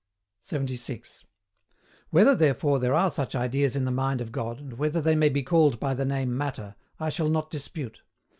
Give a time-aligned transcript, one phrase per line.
[0.39, 1.23] 76.
[2.09, 5.29] Whether therefore there are such Ideas in the mind of God, and whether they may
[5.29, 8.01] be called by the name Matter, I shall not dispute.